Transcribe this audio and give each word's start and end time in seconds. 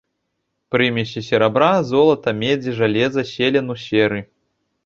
Прымесі 0.75 1.23
серабра, 1.27 1.69
золата, 1.91 2.29
медзі, 2.41 2.75
жалеза, 2.81 3.29
селену, 3.37 3.81
серы. 3.87 4.21